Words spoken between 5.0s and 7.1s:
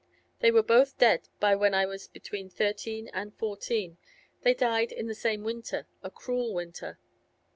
the same winter—a cruel winter.